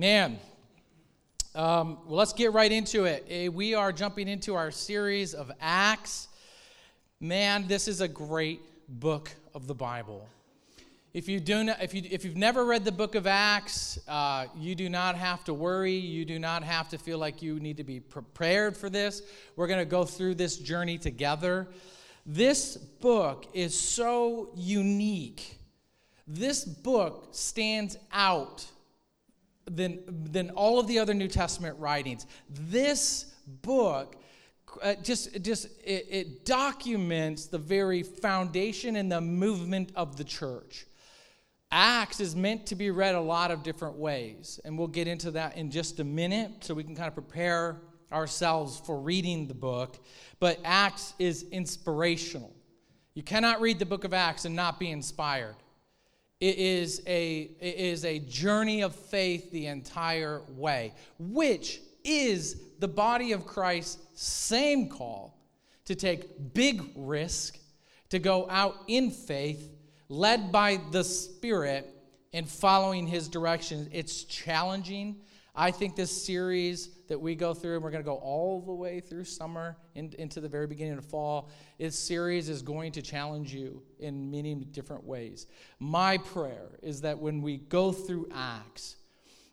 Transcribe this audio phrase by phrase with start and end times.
[0.00, 0.38] Man,
[1.54, 3.26] um, well, let's get right into it.
[3.28, 6.28] Eh, We are jumping into our series of Acts.
[7.20, 10.26] Man, this is a great book of the Bible.
[11.12, 14.46] If you do not, if you if you've never read the book of Acts, uh,
[14.56, 15.96] you do not have to worry.
[15.96, 19.20] You do not have to feel like you need to be prepared for this.
[19.54, 21.68] We're going to go through this journey together.
[22.24, 25.58] This book is so unique.
[26.26, 28.64] This book stands out
[29.74, 32.26] than, than all of the other New Testament writings.
[32.48, 34.16] This book
[34.82, 40.86] uh, just, just it, it documents the very foundation and the movement of the church.
[41.72, 45.30] Acts is meant to be read a lot of different ways, and we'll get into
[45.32, 47.80] that in just a minute so we can kind of prepare
[48.12, 49.98] ourselves for reading the book.
[50.40, 52.52] But Acts is inspirational.
[53.14, 55.56] You cannot read the book of Acts and not be inspired.
[56.40, 62.88] It is a, it is a journey of faith the entire way, which is the
[62.88, 65.38] body of Christ's same call
[65.84, 67.58] to take big risk,
[68.08, 69.70] to go out in faith,
[70.08, 71.86] led by the Spirit
[72.32, 73.88] and following His directions.
[73.92, 75.16] It's challenging.
[75.60, 78.72] I think this series that we go through, and we're going to go all the
[78.72, 83.02] way through summer in, into the very beginning of fall, this series is going to
[83.02, 85.46] challenge you in many different ways.
[85.78, 88.96] My prayer is that when we go through Acts,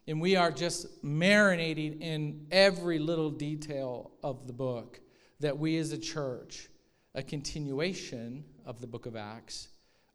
[0.08, 5.02] and we are just marinating in every little detail of the book,
[5.42, 6.70] that we as a church,
[7.16, 9.68] a continuation of the book of Acts,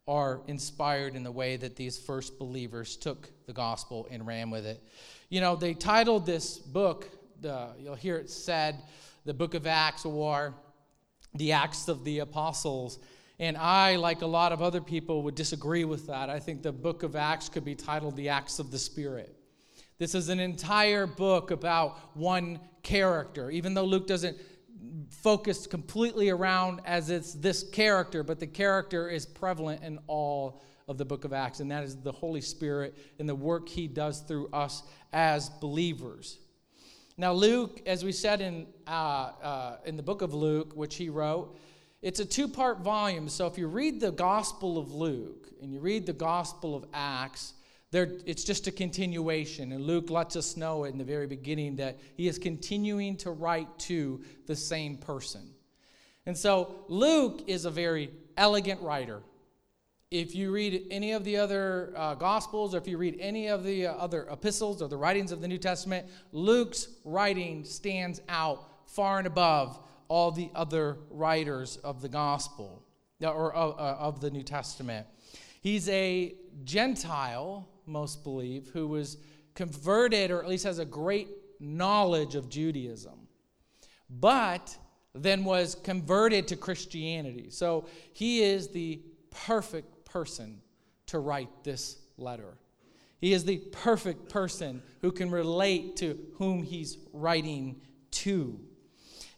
[0.09, 4.67] are inspired in the way that these first believers took the gospel and ran with
[4.67, 4.83] it.
[5.33, 7.09] You know, they titled this book,
[7.43, 8.83] you'll hear it said,
[9.25, 10.53] the book of Acts or
[11.33, 12.99] the Acts of the Apostles.
[13.39, 16.29] And I, like a lot of other people, would disagree with that.
[16.29, 19.35] I think the book of Acts could be titled the Acts of the Spirit.
[19.97, 24.37] This is an entire book about one character, even though Luke doesn't
[25.09, 30.99] focus completely around as it's this character, but the character is prevalent in all of
[30.99, 34.21] the book of Acts, and that is the Holy Spirit and the work he does
[34.21, 34.83] through us
[35.13, 36.39] as believers.
[37.17, 41.09] Now, Luke, as we said in, uh, uh, in the book of Luke, which he
[41.09, 41.57] wrote,
[42.01, 43.29] it's a two part volume.
[43.29, 47.55] So if you read the Gospel of Luke and you read the Gospel of Acts,
[47.93, 49.73] it's just a continuation.
[49.73, 53.69] And Luke lets us know in the very beginning that he is continuing to write
[53.81, 55.43] to the same person.
[56.25, 59.21] And so Luke is a very elegant writer.
[60.13, 63.65] If you read any of the other uh, Gospels, or if you read any of
[63.65, 68.63] the uh, other epistles or the writings of the New Testament, Luke's writing stands out
[68.87, 72.83] far and above all the other writers of the Gospel
[73.23, 75.07] or uh, of the New Testament.
[75.63, 79.17] He's a Gentile most believe, who was
[79.55, 83.29] converted or at least has a great knowledge of Judaism,
[84.11, 84.77] but
[85.15, 87.49] then was converted to Christianity.
[87.49, 89.01] So he is the
[89.31, 90.61] perfect person
[91.07, 92.59] to write this letter.
[93.21, 97.81] He is the perfect person who can relate to whom he's writing
[98.11, 98.61] to.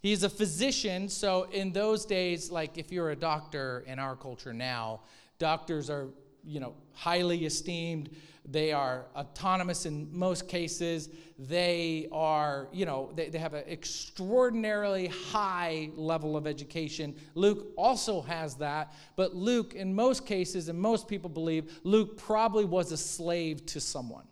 [0.01, 4.53] He's a physician, so in those days, like if you're a doctor in our culture
[4.53, 5.01] now,
[5.39, 6.09] doctors are,
[6.47, 8.11] you know, highly esteemed.
[8.47, 11.09] They are autonomous in most cases.
[11.39, 17.17] They are, you know, they, they have an extraordinarily high level of education.
[17.35, 22.65] Luke also has that, but Luke, in most cases, and most people believe, Luke probably
[22.65, 24.25] was a slave to someone.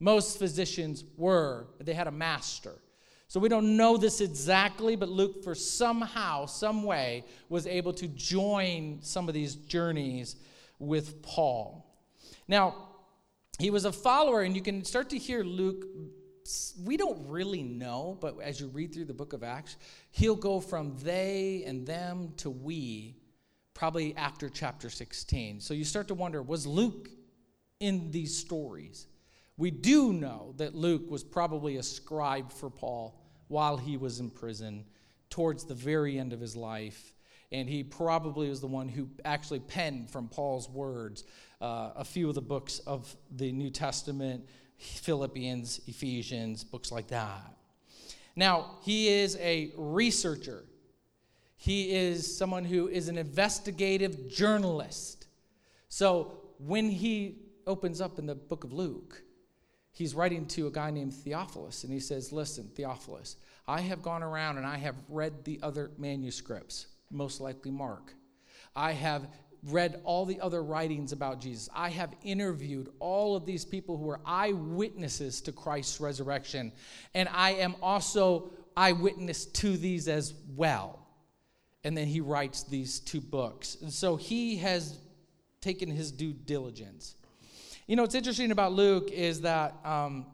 [0.00, 2.74] Most physicians were, they had a master.
[3.28, 8.08] So we don't know this exactly, but Luke, for somehow, some way, was able to
[8.08, 10.36] join some of these journeys
[10.82, 11.86] with Paul.
[12.48, 12.74] Now,
[13.58, 15.84] he was a follower, and you can start to hear Luke.
[16.84, 19.76] We don't really know, but as you read through the book of Acts,
[20.10, 23.16] he'll go from they and them to we
[23.74, 25.60] probably after chapter 16.
[25.60, 27.08] So you start to wonder was Luke
[27.80, 29.06] in these stories?
[29.56, 34.30] We do know that Luke was probably a scribe for Paul while he was in
[34.30, 34.84] prison
[35.30, 37.11] towards the very end of his life.
[37.52, 41.24] And he probably was the one who actually penned from Paul's words
[41.60, 47.56] uh, a few of the books of the New Testament, Philippians, Ephesians, books like that.
[48.34, 50.64] Now, he is a researcher.
[51.56, 55.26] He is someone who is an investigative journalist.
[55.88, 59.22] So when he opens up in the book of Luke,
[59.92, 63.36] he's writing to a guy named Theophilus, and he says, Listen, Theophilus,
[63.68, 68.14] I have gone around and I have read the other manuscripts, most likely Mark.
[68.74, 69.28] I have
[69.64, 71.68] read all the other writings about Jesus.
[71.74, 76.72] I have interviewed all of these people who were eyewitnesses to Christ's resurrection.
[77.14, 81.06] And I am also eyewitness to these as well.
[81.84, 83.76] And then he writes these two books.
[83.82, 84.98] And so he has
[85.60, 87.14] taken his due diligence.
[87.86, 90.26] You know, what's interesting about Luke is that um,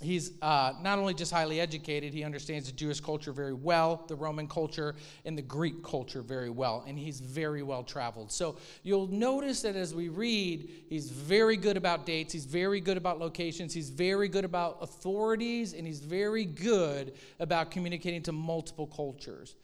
[0.00, 4.14] he's uh, not only just highly educated, he understands the Jewish culture very well, the
[4.14, 8.30] Roman culture, and the Greek culture very well, and he's very well traveled.
[8.30, 12.96] So you'll notice that as we read, he's very good about dates, he's very good
[12.96, 18.86] about locations, he's very good about authorities, and he's very good about communicating to multiple
[18.86, 19.56] cultures.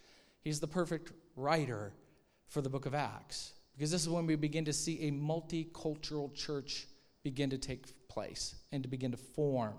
[0.43, 1.93] He's the perfect writer
[2.49, 6.35] for the book of Acts, because this is when we begin to see a multicultural
[6.35, 6.87] church
[7.23, 9.75] begin to take place and to begin to form.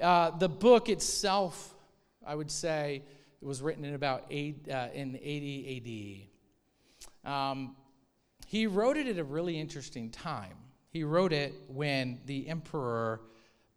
[0.00, 1.74] Uh, the book itself,
[2.26, 3.02] I would say,
[3.40, 6.28] it was written in about eight, uh, in 80
[7.24, 7.30] AD.
[7.30, 7.76] Um,
[8.46, 10.56] he wrote it at a really interesting time.
[10.90, 13.20] He wrote it when the emperor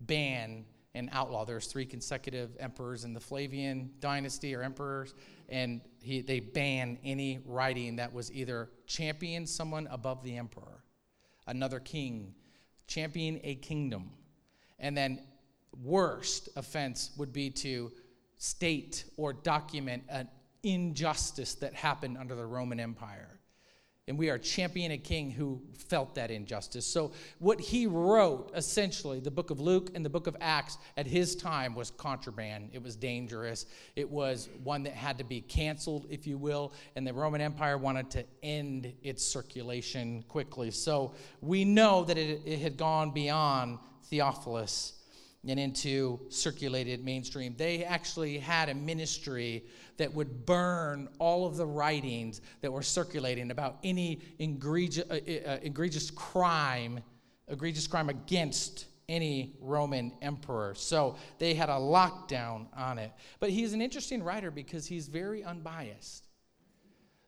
[0.01, 1.45] banned and outlaw.
[1.45, 5.13] There's three consecutive emperors in the Flavian dynasty or emperors,
[5.48, 10.83] and he, they banned any writing that was either champion someone above the emperor,
[11.48, 12.33] another king,
[12.88, 14.12] champion a kingdom,
[14.80, 15.22] and then
[15.83, 17.92] worst offense would be to
[18.38, 20.27] state or document an
[20.63, 23.39] injustice that happened under the Roman Empire.
[24.07, 26.83] And we are championing a king who felt that injustice.
[26.83, 31.06] So, what he wrote, essentially, the book of Luke and the book of Acts, at
[31.06, 32.72] his time was contraband.
[32.74, 33.68] It was dangerous.
[33.95, 36.74] It was one that had to be canceled, if you will.
[36.95, 40.72] And the Roman Empire wanted to end its circulation quickly.
[40.72, 44.99] So, we know that it, it had gone beyond Theophilus
[45.47, 47.56] and into circulated mainstream.
[47.57, 49.63] They actually had a ministry
[49.97, 55.57] that would burn all of the writings that were circulating about any egregious, uh, uh,
[55.62, 57.00] egregious crime,
[57.47, 60.75] egregious crime against any Roman emperor.
[60.75, 63.12] So they had a lockdown on it.
[63.39, 66.27] But he's an interesting writer because he's very unbiased.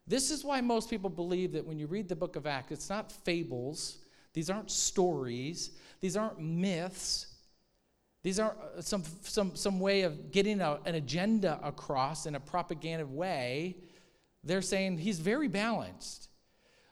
[0.06, 2.90] This is why most people believe that when you read the book of Acts, it's
[2.90, 3.98] not fables,
[4.32, 7.31] these aren't stories, these aren't myths
[8.22, 12.40] these are uh, some, some, some way of getting a, an agenda across in a
[12.40, 13.76] propaganda way.
[14.44, 16.28] They're saying he's very balanced.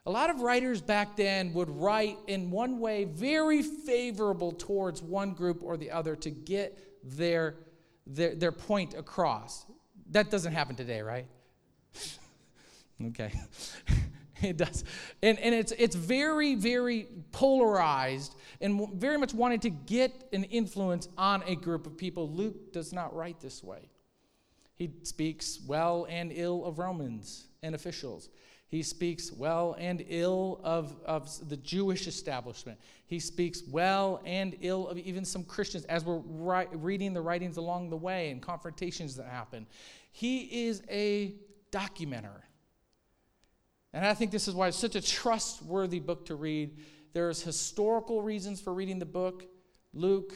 [0.05, 5.33] A lot of writers back then would write in one way very favorable towards one
[5.33, 7.55] group or the other to get their,
[8.07, 9.65] their, their point across.
[10.09, 11.27] That doesn't happen today, right?
[13.07, 13.31] okay.
[14.43, 14.83] it does.
[15.21, 21.07] And, and it's, it's very, very polarized and very much wanting to get an influence
[21.17, 22.29] on a group of people.
[22.29, 23.89] Luke does not write this way.
[24.75, 28.29] He speaks well and ill of Romans and officials.
[28.67, 32.79] He speaks well and ill of, of the Jewish establishment.
[33.05, 37.57] He speaks well and ill of even some Christians as we're ri- reading the writings
[37.57, 39.67] along the way and confrontations that happen.
[40.13, 41.35] He is a
[41.71, 42.41] documenter.
[43.93, 46.77] And I think this is why it's such a trustworthy book to read
[47.13, 49.45] there's historical reasons for reading the book.
[49.93, 50.33] Luke,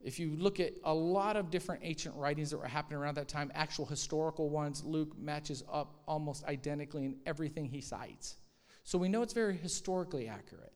[0.00, 3.28] if you look at a lot of different ancient writings that were happening around that
[3.28, 8.36] time, actual historical ones, Luke matches up almost identically in everything he cites.
[8.84, 10.72] So we know it's very historically accurate.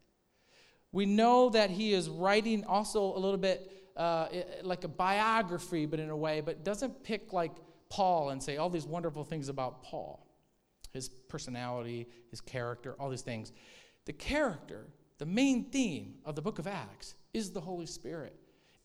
[0.92, 4.28] We know that he is writing also a little bit uh,
[4.62, 7.52] like a biography, but in a way, but doesn't pick like
[7.88, 10.26] Paul and say all these wonderful things about Paul,
[10.92, 13.52] his personality, his character, all these things.
[14.06, 14.86] The character,
[15.18, 18.34] the main theme of the book of Acts is the Holy Spirit,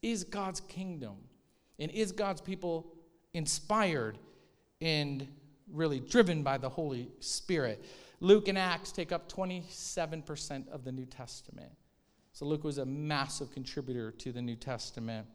[0.01, 1.15] is God's kingdom,
[1.79, 2.93] and is God's people
[3.33, 4.17] inspired
[4.81, 5.27] and
[5.71, 7.83] really driven by the Holy Spirit.
[8.19, 11.71] Luke and Acts take up 27% of the New Testament.
[12.33, 15.25] So Luke was a massive contributor to the New Testament.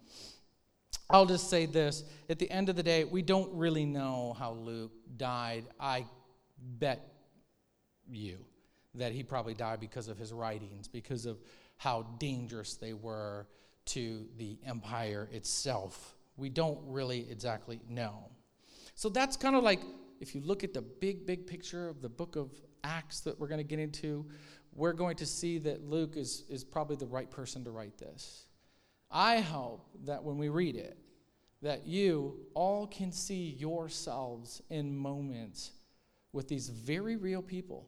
[1.09, 4.53] I'll just say this at the end of the day, we don't really know how
[4.53, 5.65] Luke died.
[5.79, 6.05] I
[6.61, 7.13] bet
[8.09, 8.39] you
[8.95, 11.39] that he probably died because of his writings, because of
[11.77, 13.47] how dangerous they were
[13.87, 16.17] to the empire itself.
[16.37, 18.31] We don't really exactly know.
[18.95, 19.81] So that's kind of like
[20.21, 22.51] if you look at the big, big picture of the book of
[22.85, 24.27] Acts that we're going to get into,
[24.75, 28.47] we're going to see that Luke is, is probably the right person to write this.
[29.11, 30.99] I hope that when we read it,
[31.63, 35.73] that you all can see yourselves in moments
[36.33, 37.87] with these very real people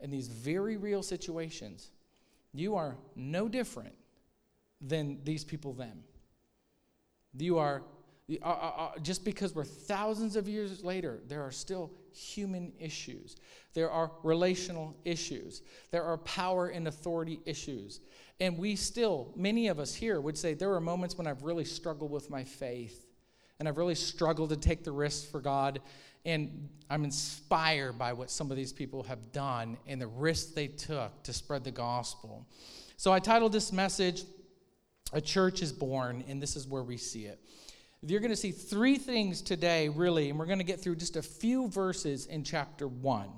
[0.00, 1.90] in these very real situations,
[2.52, 3.94] you are no different
[4.80, 6.02] than these people them.
[7.38, 7.82] You are,
[8.42, 13.36] uh, uh, uh, just because we're thousands of years later, there are still human issues.
[13.74, 15.62] There are relational issues.
[15.90, 18.00] There are power and authority issues.
[18.40, 21.64] And we still, many of us here would say, there are moments when I've really
[21.64, 23.06] struggled with my faith
[23.58, 25.80] and I've really struggled to take the risks for God.
[26.26, 30.66] And I'm inspired by what some of these people have done and the risks they
[30.66, 32.46] took to spread the gospel.
[32.96, 34.24] So I titled this message,
[35.12, 37.40] A Church is Born, and this is where we see it.
[38.02, 41.16] You're going to see three things today, really, and we're going to get through just
[41.16, 43.30] a few verses in chapter one.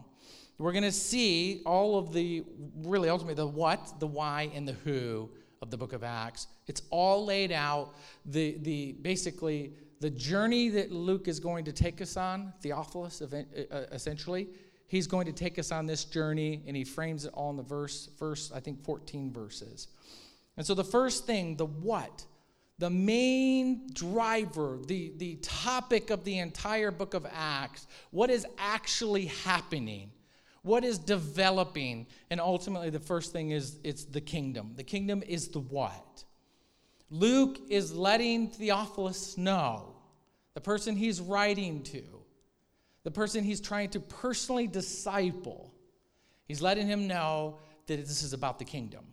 [0.58, 2.42] We're going to see all of the,
[2.82, 5.30] really, ultimately, the what, the why, and the who
[5.62, 6.46] of the book of Acts.
[6.66, 7.94] It's all laid out.
[8.26, 13.42] The, the basically the journey that Luke is going to take us on, Theophilus, uh,
[13.70, 14.48] uh, essentially.
[14.86, 17.62] He's going to take us on this journey, and he frames it all in the
[17.62, 19.88] verse, verse I think, 14 verses.
[20.56, 22.24] And so the first thing, the what,
[22.78, 29.26] the main driver, the, the topic of the entire book of Acts, what is actually
[29.26, 30.10] happening,
[30.62, 34.72] what is developing, and ultimately the first thing is it's the kingdom.
[34.76, 36.24] The kingdom is the what?
[37.10, 39.94] Luke is letting Theophilus know,
[40.54, 42.02] the person he's writing to,
[43.04, 45.72] the person he's trying to personally disciple,
[46.46, 49.04] he's letting him know that this is about the kingdom.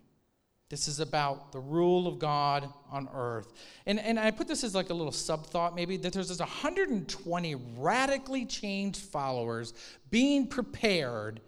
[0.70, 3.54] This is about the rule of God on earth.
[3.86, 6.40] And, and I put this as like a little sub thought, maybe, that there's this
[6.40, 9.74] 120 radically changed followers
[10.10, 11.40] being prepared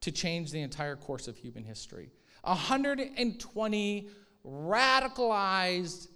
[0.00, 2.10] to change the entire course of human history.
[2.42, 4.08] 120
[4.46, 6.08] radicalized,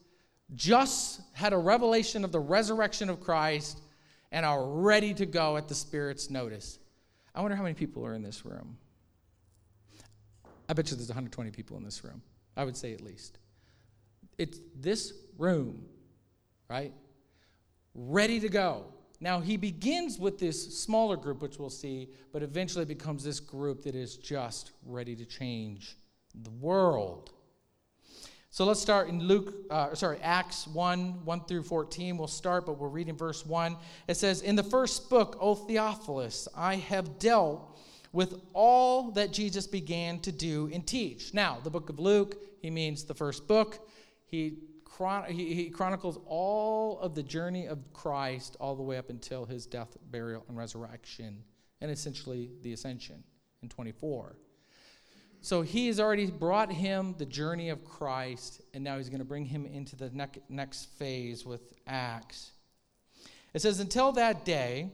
[0.54, 3.80] just had a revelation of the resurrection of Christ,
[4.32, 6.78] and are ready to go at the Spirit's notice.
[7.34, 8.76] I wonder how many people are in this room.
[10.68, 12.22] I bet you there's 120 people in this room.
[12.56, 13.38] I would say at least.
[14.38, 15.84] It's this room,
[16.68, 16.92] right?
[17.94, 18.86] Ready to go.
[19.20, 23.82] Now, he begins with this smaller group, which we'll see, but eventually becomes this group
[23.82, 25.96] that is just ready to change
[26.34, 27.32] the world.
[28.52, 32.18] So let's start in Luke, uh, sorry, Acts 1, 1 through 14.
[32.18, 33.76] We'll start, but we'll read in verse 1.
[34.08, 37.78] It says, In the first book, O Theophilus, I have dealt
[38.12, 41.32] with all that Jesus began to do and teach.
[41.32, 43.88] Now, the book of Luke, he means the first book.
[44.26, 49.10] He, chron- he, he chronicles all of the journey of Christ all the way up
[49.10, 51.44] until his death, burial, and resurrection,
[51.80, 53.22] and essentially the ascension
[53.62, 54.34] in 24.
[55.42, 59.24] So he has already brought him the journey of Christ, and now he's going to
[59.24, 60.10] bring him into the
[60.48, 62.52] next phase with Acts.
[63.54, 64.90] It says, Until that day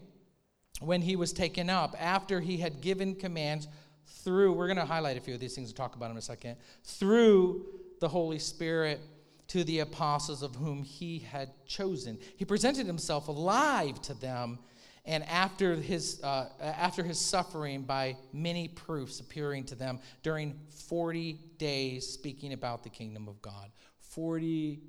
[0.80, 3.66] when he was taken up, after he had given commands
[4.06, 6.18] through, we're going to highlight a few of these things and talk about them in
[6.18, 7.66] a second, through
[8.00, 9.00] the Holy Spirit
[9.48, 12.18] to the apostles of whom he had chosen.
[12.36, 14.58] He presented himself alive to them
[15.06, 20.58] and after his, uh, after his suffering by many proofs appearing to them during
[20.88, 23.70] 40 days speaking about the kingdom of God.
[24.00, 24.80] 40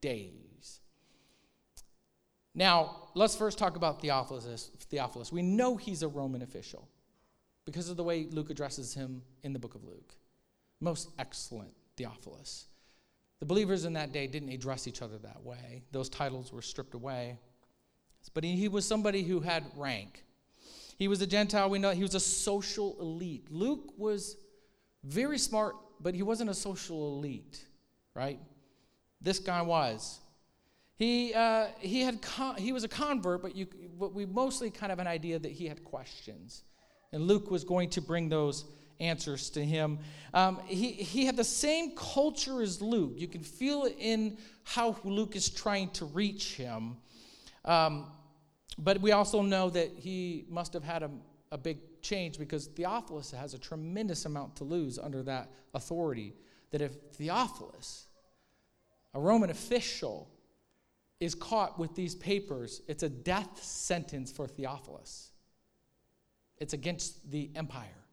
[0.00, 0.80] days.
[2.54, 4.70] Now, let's first talk about Theophilus.
[4.88, 5.30] Theophilus.
[5.30, 6.88] We know he's a Roman official
[7.66, 10.14] because of the way Luke addresses him in the book of Luke.
[10.80, 12.66] Most excellent Theophilus.
[13.40, 16.94] The believers in that day didn't address each other that way, those titles were stripped
[16.94, 17.38] away
[18.28, 20.24] but he, he was somebody who had rank.
[20.98, 23.48] He was a Gentile, we know he was a social elite.
[23.50, 24.36] Luke was
[25.04, 27.64] very smart, but he wasn't a social elite,
[28.14, 28.38] right?
[29.20, 30.20] This guy was.
[30.96, 33.66] He, uh, he, had con- he was a convert, but, you,
[33.98, 36.62] but we mostly kind of an idea that he had questions.
[37.12, 38.64] And Luke was going to bring those
[38.98, 39.98] answers to him.
[40.32, 43.12] Um, he, he had the same culture as Luke.
[43.16, 46.96] You can feel it in how Luke is trying to reach him.
[47.66, 48.06] Um,
[48.78, 51.10] but we also know that he must have had a,
[51.50, 56.34] a big change because Theophilus has a tremendous amount to lose under that authority.
[56.70, 58.06] That if Theophilus,
[59.14, 60.30] a Roman official,
[61.20, 65.30] is caught with these papers, it's a death sentence for Theophilus.
[66.58, 68.04] It's against the empire.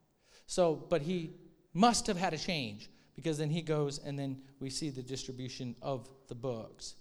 [0.46, 1.34] So, but he
[1.72, 5.76] must have had a change because then he goes and then we see the distribution
[5.82, 6.94] of the books.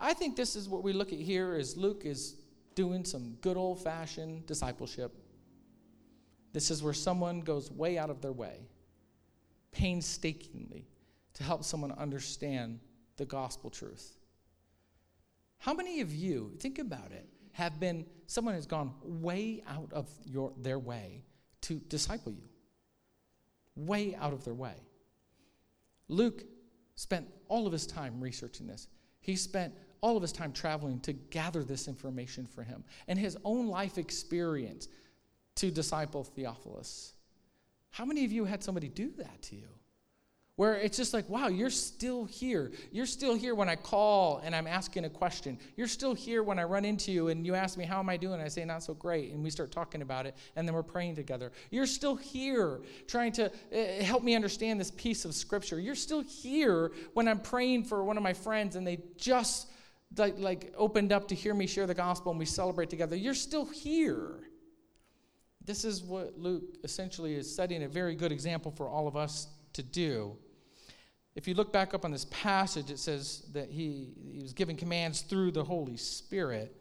[0.00, 2.36] I think this is what we look at here is Luke is
[2.74, 5.12] doing some good old fashioned discipleship.
[6.54, 8.66] This is where someone goes way out of their way,
[9.72, 10.86] painstakingly,
[11.34, 12.80] to help someone understand
[13.18, 14.16] the gospel truth.
[15.58, 20.08] How many of you, think about it, have been, someone has gone way out of
[20.24, 21.22] your, their way
[21.62, 22.48] to disciple you?
[23.76, 24.76] Way out of their way.
[26.08, 26.42] Luke
[26.94, 28.88] spent all of his time researching this.
[29.20, 33.36] He spent all of his time traveling to gather this information for him and his
[33.44, 34.88] own life experience
[35.56, 37.12] to disciple Theophilus.
[37.90, 39.68] How many of you had somebody do that to you?
[40.56, 42.70] Where it's just like, wow, you're still here.
[42.92, 45.58] You're still here when I call and I'm asking a question.
[45.74, 48.18] You're still here when I run into you and you ask me, How am I
[48.18, 48.42] doing?
[48.42, 49.32] I say, Not so great.
[49.32, 51.50] And we start talking about it and then we're praying together.
[51.70, 55.80] You're still here trying to uh, help me understand this piece of scripture.
[55.80, 59.66] You're still here when I'm praying for one of my friends and they just
[60.16, 63.16] like, like opened up to hear me share the gospel and we celebrate together.
[63.16, 64.40] You're still here.
[65.64, 69.48] This is what Luke essentially is setting a very good example for all of us
[69.74, 70.36] to do.
[71.36, 74.76] If you look back up on this passage, it says that he, he was giving
[74.76, 76.74] commands through the Holy Spirit.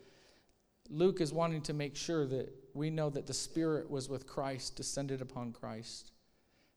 [0.89, 4.75] Luke is wanting to make sure that we know that the Spirit was with Christ,
[4.75, 6.13] descended upon Christ,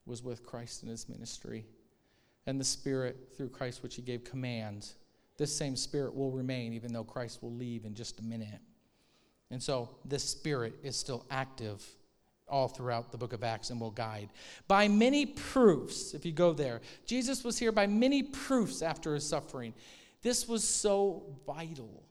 [0.05, 1.65] was with Christ in his ministry.
[2.47, 4.97] And the Spirit, through Christ, which he gave commands,
[5.37, 8.61] this same Spirit will remain, even though Christ will leave in just a minute.
[9.51, 11.85] And so this Spirit is still active
[12.49, 14.29] all throughout the book of Acts and will guide.
[14.69, 19.27] By many proofs, if you go there, Jesus was here by many proofs after his
[19.27, 19.73] suffering.
[20.23, 22.05] This was so vital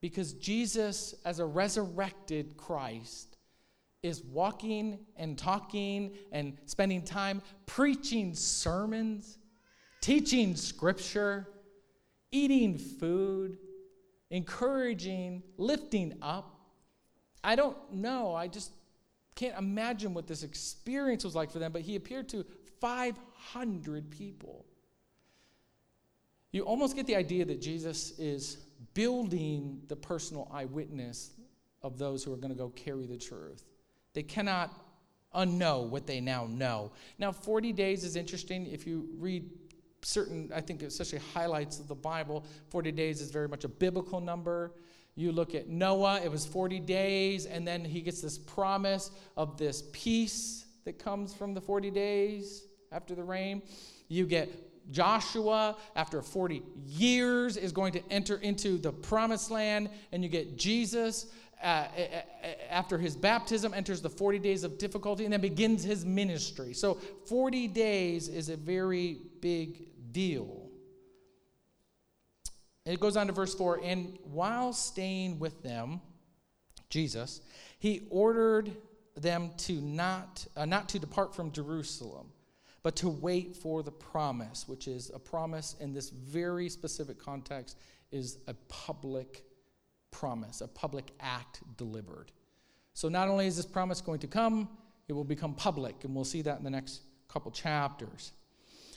[0.00, 3.36] because Jesus, as a resurrected Christ,
[4.02, 9.38] is walking and talking and spending time preaching sermons,
[10.00, 11.46] teaching scripture,
[12.32, 13.58] eating food,
[14.30, 16.58] encouraging, lifting up.
[17.44, 18.34] I don't know.
[18.34, 18.72] I just
[19.34, 22.44] can't imagine what this experience was like for them, but he appeared to
[22.80, 24.64] 500 people.
[26.50, 28.58] You almost get the idea that Jesus is
[28.94, 31.30] building the personal eyewitness
[31.82, 33.64] of those who are going to go carry the truth.
[34.12, 34.70] They cannot
[35.34, 36.92] unknow what they now know.
[37.18, 38.66] Now, 40 days is interesting.
[38.66, 39.48] If you read
[40.02, 44.20] certain, I think, especially highlights of the Bible, 40 days is very much a biblical
[44.20, 44.72] number.
[45.14, 49.58] You look at Noah, it was 40 days, and then he gets this promise of
[49.58, 53.62] this peace that comes from the 40 days after the rain.
[54.08, 54.50] You get
[54.90, 60.56] Joshua, after 40 years, is going to enter into the promised land, and you get
[60.56, 61.26] Jesus.
[61.62, 61.86] Uh,
[62.70, 66.74] after his baptism, enters the 40 days of difficulty and then begins his ministry.
[66.74, 66.94] So,
[67.26, 70.68] 40 days is a very big deal.
[72.84, 76.00] It goes on to verse 4 And while staying with them,
[76.90, 77.40] Jesus,
[77.78, 78.72] he ordered
[79.16, 82.28] them to not, uh, not to depart from Jerusalem,
[82.82, 87.78] but to wait for the promise, which is a promise in this very specific context,
[88.10, 89.44] is a public
[90.10, 92.32] promise, a public act delivered.
[92.94, 94.68] So not only is this promise going to come,
[95.08, 98.32] it will become public, and we'll see that in the next couple chapters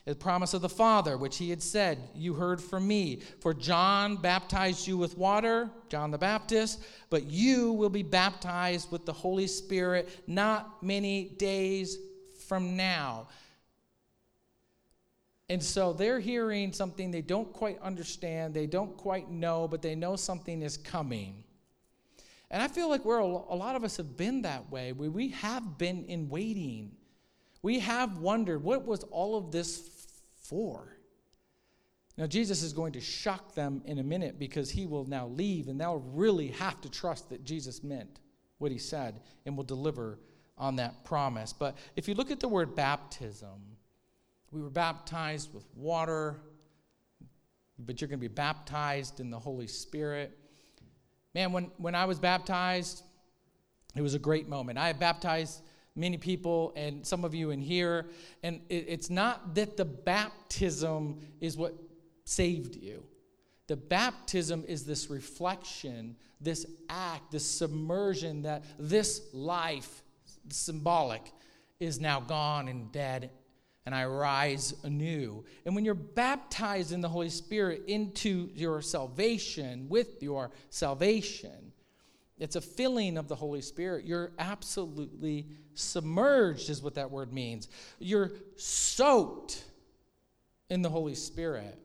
[0.06, 3.22] the promise of the Father, which he had said, You heard from me.
[3.40, 9.06] For John baptized you with water, John the Baptist, but you will be baptized with
[9.06, 11.98] the Holy Spirit not many days
[12.48, 13.28] from now.
[15.50, 19.96] And so they're hearing something they don't quite understand, they don't quite know, but they
[19.96, 21.44] know something is coming.
[22.52, 24.92] And I feel like we're a lot of us have been that way.
[24.92, 26.92] We have been in waiting.
[27.64, 29.95] We have wondered what was all of this
[30.50, 30.98] for.
[32.18, 35.68] Now, Jesus is going to shock them in a minute because he will now leave,
[35.68, 38.20] and they'll really have to trust that Jesus meant
[38.58, 40.20] what he said and will deliver
[40.58, 41.52] on that promise.
[41.52, 43.60] But if you look at the word baptism,
[44.52, 46.40] we were baptized with water,
[47.78, 50.38] but you're going to be baptized in the Holy Spirit.
[51.34, 53.04] Man, when, when I was baptized,
[53.94, 54.78] it was a great moment.
[54.78, 55.62] I baptized
[55.96, 58.08] many people and some of you in here.
[58.44, 61.74] And it, it's not that the baptism is what
[62.26, 63.04] saved you.
[63.68, 70.04] The baptism is this reflection, this act, this submersion that this life,
[70.50, 71.32] symbolic,
[71.80, 73.32] is now gone and dead,
[73.86, 75.46] and I rise anew.
[75.66, 81.65] And when you're baptized in the Holy Spirit into your salvation, with your salvation,
[82.38, 84.06] it's a filling of the Holy Spirit.
[84.06, 87.70] You're absolutely submerged, is what that word means.
[88.00, 89.64] You're soaked
[90.70, 91.80] in the Holy Spirit.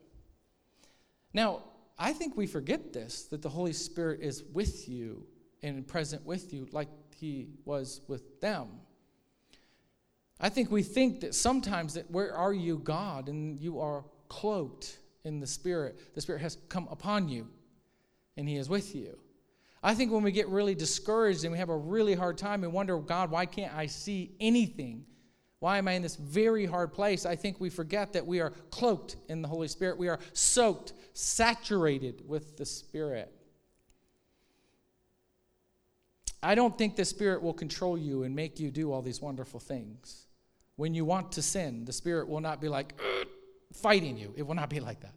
[1.32, 1.62] Now,
[1.98, 5.24] I think we forget this that the Holy Spirit is with you
[5.62, 8.68] and present with you like he was with them.
[10.40, 13.28] I think we think that sometimes that where are you, God?
[13.28, 16.14] And you are cloaked in the Spirit.
[16.14, 17.46] The Spirit has come upon you
[18.36, 19.18] and he is with you.
[19.82, 22.72] I think when we get really discouraged and we have a really hard time and
[22.72, 25.06] wonder, God, why can't I see anything?
[25.60, 27.24] Why am I in this very hard place?
[27.24, 29.98] I think we forget that we are cloaked in the Holy Spirit.
[29.98, 33.32] We are soaked, saturated with the Spirit.
[36.42, 39.60] I don't think the Spirit will control you and make you do all these wonderful
[39.60, 40.26] things.
[40.76, 42.98] When you want to sin, the Spirit will not be like
[43.72, 44.32] fighting you.
[44.36, 45.14] It will not be like that.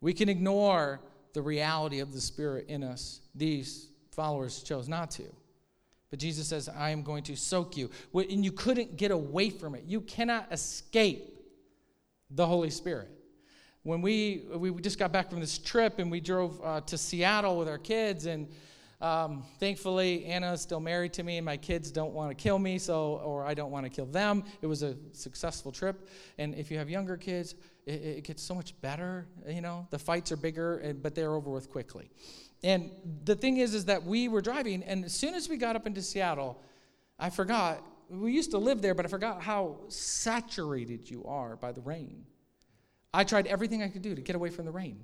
[0.00, 1.00] We can ignore
[1.32, 3.20] the reality of the Spirit in us.
[3.34, 5.24] These followers chose not to.
[6.10, 7.90] But Jesus says, I am going to soak you.
[8.14, 9.84] And you couldn't get away from it.
[9.86, 11.32] You cannot escape
[12.30, 13.08] the Holy Spirit.
[13.82, 17.58] When we, we just got back from this trip and we drove uh, to Seattle
[17.58, 18.46] with our kids, and
[19.00, 22.60] um, thankfully, Anna is still married to me, and my kids don't want to kill
[22.60, 24.44] me, so or I don't want to kill them.
[24.60, 28.54] It was a successful trip, and if you have younger kids, it, it gets so
[28.54, 29.26] much better.
[29.48, 32.10] You know, the fights are bigger, but they're over with quickly.
[32.62, 32.90] And
[33.24, 35.86] the thing is, is that we were driving, and as soon as we got up
[35.86, 36.62] into Seattle,
[37.18, 37.84] I forgot.
[38.08, 42.26] We used to live there, but I forgot how saturated you are by the rain.
[43.14, 45.00] I tried everything I could do to get away from the rain.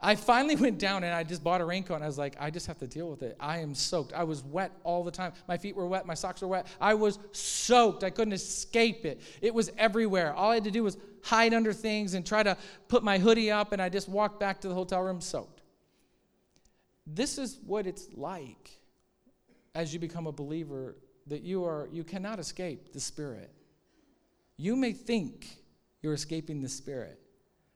[0.00, 1.96] I finally went down and I just bought a raincoat.
[1.96, 3.36] And I was like, I just have to deal with it.
[3.40, 4.12] I am soaked.
[4.12, 5.32] I was wet all the time.
[5.48, 6.06] My feet were wet.
[6.06, 6.66] My socks were wet.
[6.80, 8.04] I was soaked.
[8.04, 9.20] I couldn't escape it.
[9.40, 10.34] It was everywhere.
[10.34, 12.56] All I had to do was hide under things and try to
[12.88, 13.72] put my hoodie up.
[13.72, 15.62] And I just walked back to the hotel room soaked.
[17.06, 18.70] This is what it's like
[19.74, 23.50] as you become a believer that you are you cannot escape the spirit.
[24.56, 25.48] You may think
[26.02, 27.18] you're escaping the spirit,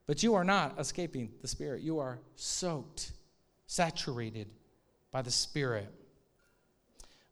[0.07, 1.83] but you are not escaping the spirit.
[1.83, 3.13] You are soaked,
[3.67, 4.49] saturated
[5.11, 5.93] by the spirit.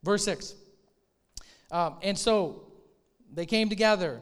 [0.03, 0.55] Verse 6.
[1.71, 2.73] Um, and so
[3.33, 4.21] they came together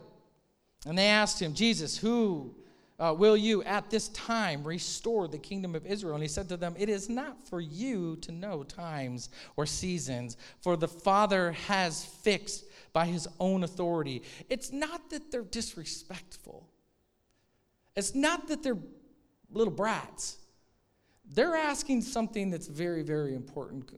[0.86, 2.54] and they asked him, Jesus, who
[2.98, 6.14] uh, will you at this time restore the kingdom of Israel?
[6.14, 10.36] And he said to them, It is not for you to know times or seasons,
[10.60, 14.22] for the Father has fixed by his own authority.
[14.48, 16.68] It's not that they're disrespectful,
[17.96, 18.78] it's not that they're
[19.50, 20.38] little brats.
[21.26, 23.90] They're asking something that's very, very important.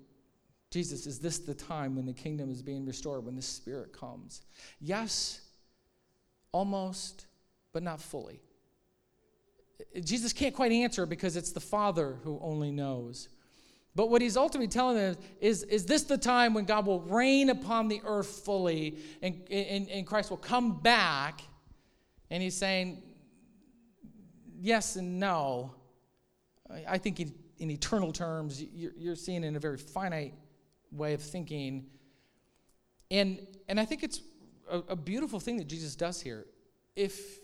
[0.70, 4.42] Jesus, is this the time when the kingdom is being restored, when the Spirit comes?
[4.80, 5.40] Yes,
[6.52, 7.26] almost,
[7.72, 8.40] but not fully.
[10.02, 13.28] Jesus can't quite answer because it's the Father who only knows.
[13.94, 17.48] But what he's ultimately telling them is, is this the time when God will reign
[17.48, 21.40] upon the earth fully and, and, and Christ will come back?
[22.30, 23.02] And he's saying,
[24.60, 25.72] yes and no.
[26.86, 30.34] I think in, in eternal terms, you're, you're seeing in a very finite
[30.90, 31.86] way of thinking.
[33.10, 34.20] And, and I think it's
[34.70, 36.46] a, a beautiful thing that Jesus does here.
[36.94, 37.38] If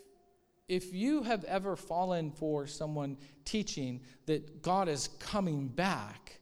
[0.69, 6.39] if you have ever fallen for someone teaching that God is coming back,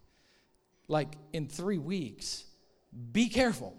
[0.88, 2.46] like in three weeks,
[3.12, 3.76] be careful.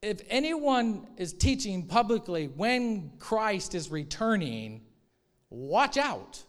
[0.00, 4.82] If anyone is teaching publicly when Christ is returning,
[5.50, 6.42] watch out.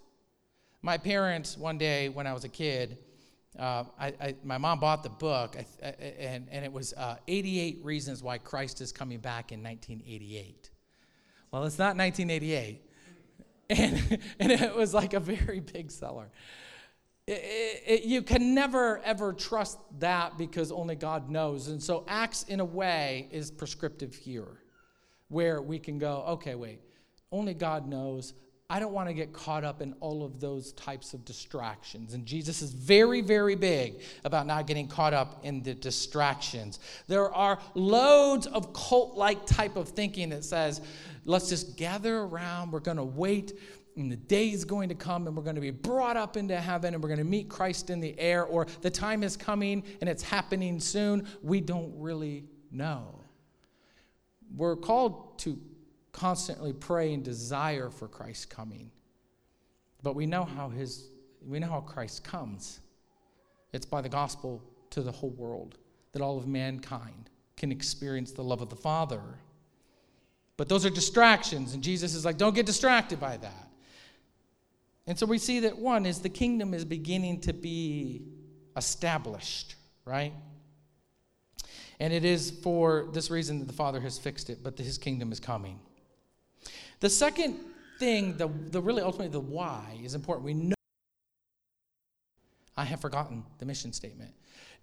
[0.81, 2.97] My parents, one day when I was a kid,
[3.59, 8.21] uh, I, I, my mom bought the book, and, and it was uh, 88 Reasons
[8.21, 10.69] Why Christ is Coming Back in 1988.
[11.51, 12.81] Well, it's not 1988.
[13.67, 16.29] And, and it was like a very big seller.
[17.25, 21.69] It, it, it, you can never, ever trust that because only God knows.
[21.69, 24.59] And so, Acts, in a way, is prescriptive here,
[25.29, 26.79] where we can go, okay, wait,
[27.31, 28.35] only God knows.
[28.67, 32.15] I don't want to get caught up in all of those types of distractions.
[32.15, 36.79] And Jesus is very, very big about not getting caught up in the distractions.
[37.07, 40.81] There are loads of cult like type of thinking that says,
[41.25, 42.71] Let's just gather around.
[42.71, 43.53] We're going to wait,
[43.95, 46.55] and the day is going to come, and we're going to be brought up into
[46.55, 49.83] heaven, and we're going to meet Christ in the air, or the time is coming
[50.01, 51.27] and it's happening soon.
[51.41, 53.21] We don't really know.
[54.55, 55.59] We're called to
[56.15, 58.91] constantly pray and desire for Christ's coming.
[60.01, 61.09] But we know how his
[61.45, 62.79] we know how Christ comes.
[63.73, 65.77] It's by the gospel to the whole world
[66.13, 69.21] that all of mankind can experience the love of the Father
[70.57, 73.69] but those are distractions, and Jesus is like, don't get distracted by that.
[75.07, 78.23] And so we see that one is the kingdom is beginning to be
[78.75, 79.75] established,
[80.05, 80.33] right?
[81.99, 85.31] And it is for this reason that the Father has fixed it, but his kingdom
[85.31, 85.79] is coming.
[86.99, 87.59] The second
[87.99, 90.45] thing, the, the really ultimately the why is important.
[90.45, 90.75] We know
[92.77, 94.31] I have forgotten the mission statement.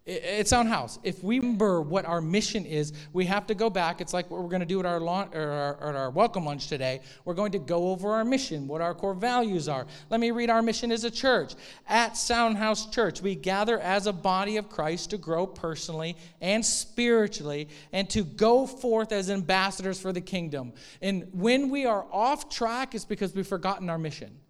[0.04, 4.00] At Sound House, if we remember what our mission is, we have to go back.
[4.00, 7.02] It's like what we're going to do at our, or our, our welcome lunch today.
[7.24, 9.86] We're going to go over our mission, what our core values are.
[10.10, 11.54] Let me read our mission as a church.
[11.88, 16.66] At Sound House Church, we gather as a body of Christ to grow personally and
[16.66, 20.72] spiritually and to go forth as ambassadors for the kingdom.
[21.00, 24.41] And when we are off track, it's because we've forgotten our mission.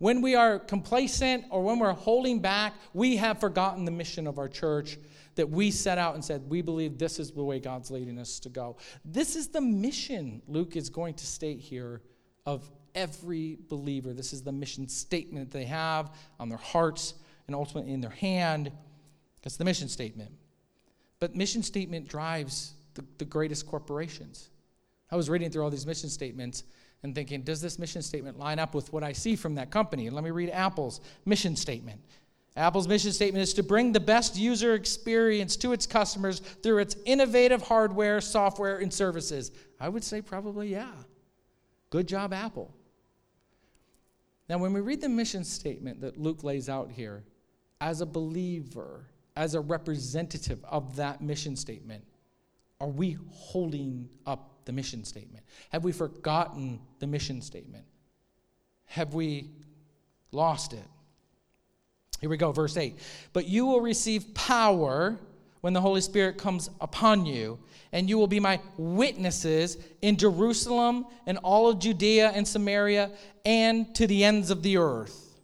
[0.00, 4.38] When we are complacent or when we're holding back, we have forgotten the mission of
[4.38, 4.96] our church
[5.34, 8.40] that we set out and said, we believe this is the way God's leading us
[8.40, 8.78] to go.
[9.04, 12.00] This is the mission Luke is going to state here
[12.46, 14.14] of every believer.
[14.14, 17.12] This is the mission statement they have on their hearts
[17.46, 18.72] and ultimately in their hand.
[19.42, 20.30] That's the mission statement.
[21.18, 24.48] But mission statement drives the, the greatest corporations.
[25.10, 26.64] I was reading through all these mission statements
[27.02, 30.06] and thinking, does this mission statement line up with what I see from that company?
[30.06, 32.00] And let me read Apple's mission statement.
[32.56, 36.96] Apple's mission statement is to bring the best user experience to its customers through its
[37.06, 39.52] innovative hardware, software, and services.
[39.78, 40.92] I would say probably yeah.
[41.90, 42.74] Good job, Apple.
[44.48, 47.24] Now, when we read the mission statement that Luke lays out here,
[47.80, 52.04] as a believer, as a representative of that mission statement,
[52.80, 55.44] are we holding up the mission statement?
[55.70, 57.84] Have we forgotten the mission statement?
[58.86, 59.50] Have we
[60.32, 60.84] lost it?
[62.20, 62.98] Here we go, verse 8.
[63.32, 65.18] But you will receive power
[65.60, 67.58] when the Holy Spirit comes upon you,
[67.92, 73.10] and you will be my witnesses in Jerusalem and all of Judea and Samaria
[73.44, 75.40] and to the ends of the earth.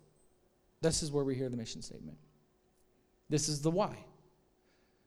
[0.81, 2.19] This is where we hear the mission statement.
[3.29, 3.97] This is the why.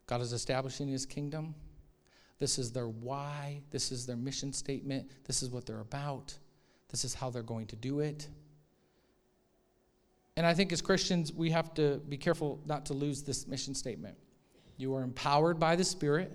[0.07, 1.55] God is establishing his kingdom.
[2.39, 3.61] This is their why.
[3.69, 5.09] This is their mission statement.
[5.25, 6.37] This is what they're about.
[6.89, 8.27] This is how they're going to do it.
[10.37, 13.75] And I think as Christians, we have to be careful not to lose this mission
[13.75, 14.15] statement.
[14.77, 16.31] You are empowered by the Spirit,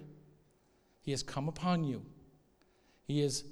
[1.01, 2.05] He has come upon you,
[3.07, 3.45] He has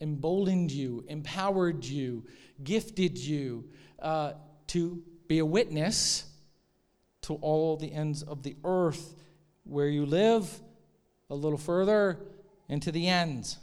[0.00, 2.24] emboldened you, empowered you,
[2.62, 4.34] gifted you uh,
[4.68, 6.26] to be a witness
[7.22, 9.16] to all the ends of the earth
[9.64, 10.48] where you live
[11.30, 12.18] a little further
[12.68, 13.58] into the ends.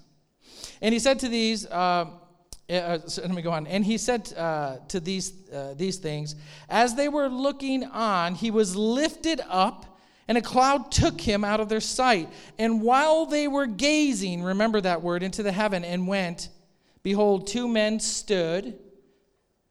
[0.82, 2.06] And he said to these, uh,
[2.69, 3.67] uh, so let me go on.
[3.67, 6.36] And he said uh, to these, uh, these things,
[6.69, 9.97] as they were looking on, he was lifted up,
[10.28, 12.30] and a cloud took him out of their sight.
[12.58, 16.49] And while they were gazing, remember that word, into the heaven and went,
[17.04, 18.80] behold, two men stood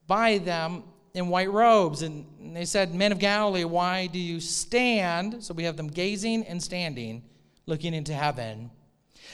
[0.07, 2.03] by them in white robes.
[2.03, 5.43] And they said, Men of Galilee, why do you stand?
[5.43, 7.23] So we have them gazing and standing
[7.67, 8.71] looking into heaven.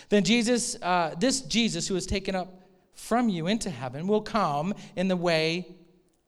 [0.08, 2.62] Then Jesus, uh, this Jesus who was taken up
[2.94, 5.76] from you into heaven, will come in the way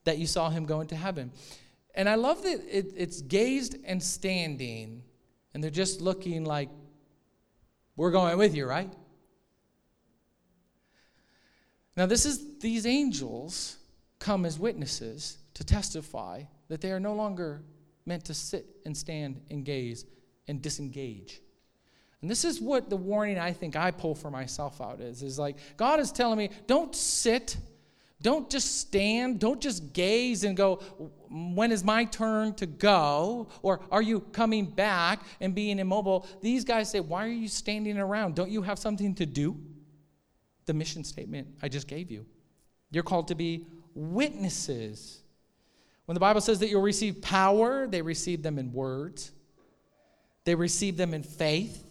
[0.05, 1.31] that you saw him go into heaven.
[1.95, 5.03] And I love that it, it's gazed and standing,
[5.53, 6.71] and they're just looking like,
[7.97, 8.91] we're going with you, right?
[11.95, 13.77] Now, this is these angels
[14.19, 17.63] come as witnesses to testify that they are no longer
[18.07, 20.07] meant to sit and stand and gaze
[20.49, 21.42] and disengage.
[22.23, 25.39] And this is what the warning I think I pull for myself out is is
[25.39, 27.57] like God is telling me don't sit
[28.23, 30.77] don't just stand don't just gaze and go
[31.29, 33.49] when is my turn to go?
[33.63, 36.27] Or are you coming back and being immobile?
[36.41, 38.37] These guys say why are you standing around?
[38.37, 39.61] Don't you have something to do?
[40.67, 42.25] The mission statement I just gave you.
[42.93, 45.23] You're called to be witnesses.
[46.05, 49.33] When the bible says that you'll receive power they receive them in words.
[50.45, 51.89] They receive them in faith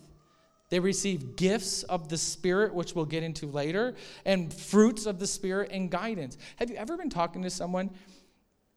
[0.71, 3.93] they receive gifts of the Spirit, which we'll get into later,
[4.25, 6.37] and fruits of the Spirit and guidance.
[6.55, 7.91] Have you ever been talking to someone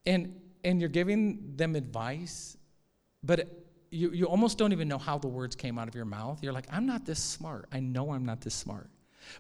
[0.05, 2.57] and, and you're giving them advice,
[3.23, 3.49] but
[3.93, 6.43] you, you almost don't even know how the words came out of your mouth?
[6.43, 7.69] You're like, I'm not this smart.
[7.73, 8.91] I know I'm not this smart.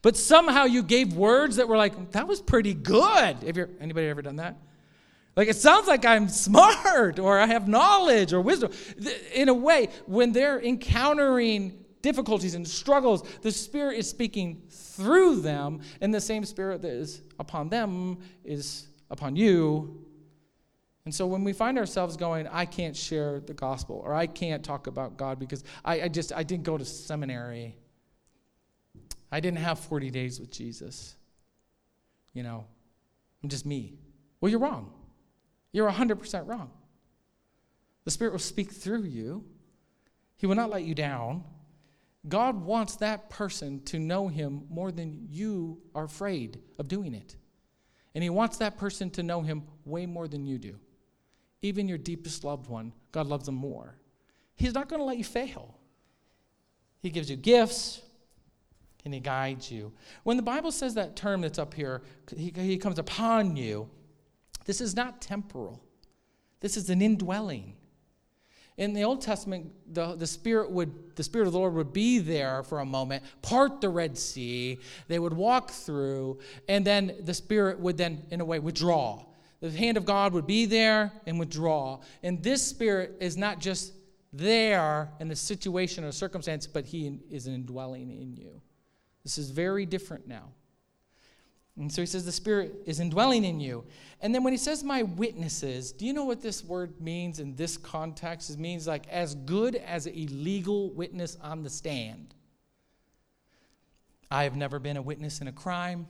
[0.00, 3.42] But somehow you gave words that were like, that was pretty good.
[3.42, 4.56] Have you, anybody ever done that?
[5.34, 8.70] Like it sounds like I'm smart or I have knowledge or wisdom.
[9.34, 15.80] In a way, when they're encountering difficulties and struggles, the Spirit is speaking through them,
[16.02, 20.04] and the same Spirit that is upon them is upon you.
[21.06, 24.62] And so when we find ourselves going, I can't share the gospel, or I can't
[24.62, 27.74] talk about God because I, I just I didn't go to seminary.
[29.32, 31.16] I didn't have 40 days with Jesus.
[32.34, 32.66] You know,
[33.42, 33.94] I'm just me.
[34.42, 34.92] Well, you're wrong.
[35.72, 36.70] You're 100% wrong.
[38.04, 39.42] The Spirit will speak through you.
[40.36, 41.44] He will not let you down.
[42.28, 47.36] God wants that person to know Him more than you are afraid of doing it.
[48.14, 50.76] And He wants that person to know Him way more than you do.
[51.62, 53.96] Even your deepest loved one, God loves them more.
[54.56, 55.78] He's not going to let you fail.
[57.00, 58.00] He gives you gifts
[59.04, 59.92] and He guides you.
[60.22, 62.02] When the Bible says that term that's up here,
[62.34, 63.90] He, he comes upon you,
[64.64, 65.82] this is not temporal,
[66.60, 67.76] this is an indwelling.
[68.76, 72.18] In the Old Testament, the, the Spirit would, the Spirit of the Lord would be
[72.18, 77.34] there for a moment, part the Red Sea, they would walk through, and then the
[77.34, 79.24] Spirit would then, in a way, withdraw.
[79.60, 82.00] The hand of God would be there and withdraw.
[82.22, 83.92] And this Spirit is not just
[84.32, 88.60] there in the situation or circumstance, but He is indwelling in you.
[89.22, 90.48] This is very different now.
[91.76, 93.84] And so he says the Spirit is indwelling in you.
[94.20, 97.56] And then when he says my witnesses, do you know what this word means in
[97.56, 98.50] this context?
[98.50, 102.34] It means like as good as a legal witness on the stand.
[104.30, 106.06] I have never been a witness in a crime.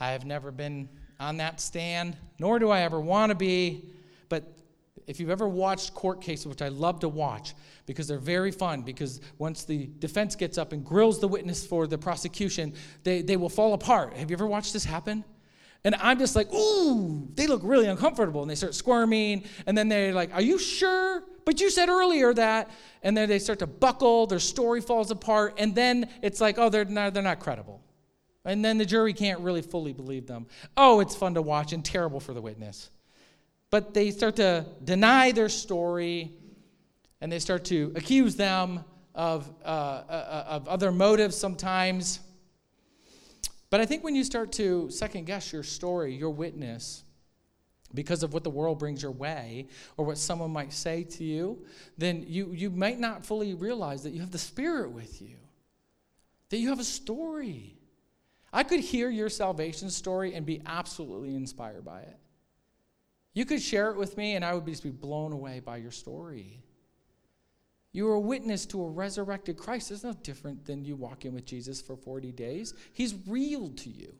[0.00, 0.88] I have never been
[1.20, 3.84] on that stand, nor do I ever want to be.
[4.28, 4.56] But
[5.06, 7.54] if you've ever watched court cases, which I love to watch
[7.86, 11.86] because they're very fun, because once the defense gets up and grills the witness for
[11.86, 14.14] the prosecution, they, they will fall apart.
[14.16, 15.24] Have you ever watched this happen?
[15.84, 18.42] And I'm just like, ooh, they look really uncomfortable.
[18.42, 19.44] And they start squirming.
[19.66, 21.24] And then they're like, are you sure?
[21.44, 22.70] But you said earlier that.
[23.02, 24.26] And then they start to buckle.
[24.26, 25.54] Their story falls apart.
[25.58, 27.82] And then it's like, oh, they're not, they're not credible.
[28.44, 30.46] And then the jury can't really fully believe them.
[30.76, 32.90] Oh, it's fun to watch and terrible for the witness
[33.72, 36.30] but they start to deny their story
[37.22, 42.20] and they start to accuse them of, uh, uh, of other motives sometimes.
[43.70, 47.02] But I think when you start to second guess your story, your witness,
[47.94, 51.64] because of what the world brings your way or what someone might say to you,
[51.96, 55.36] then you, you might not fully realize that you have the Spirit with you,
[56.50, 57.78] that you have a story.
[58.52, 62.18] I could hear your salvation story and be absolutely inspired by it.
[63.34, 65.90] You could share it with me, and I would just be blown away by your
[65.90, 66.62] story.
[67.92, 69.90] You are a witness to a resurrected Christ.
[69.90, 72.74] It's no different than you walking with Jesus for 40 days.
[72.92, 74.14] He's real to you.